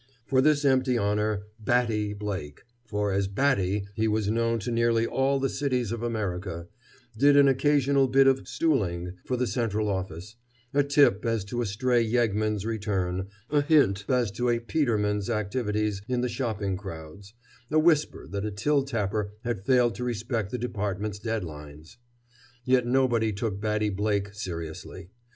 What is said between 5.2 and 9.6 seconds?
the cities of America—did an occasional bit of "stooling" for the